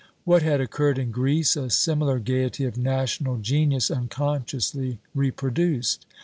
[0.23, 6.07] What had occurred in Greece a similar gaiety of national genius unconsciously reproduced.